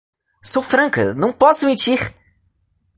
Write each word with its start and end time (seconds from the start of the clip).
Sou 0.43 0.63
franca, 0.63 1.13
não 1.13 1.31
posso 1.31 1.67
mentir! 1.67 1.99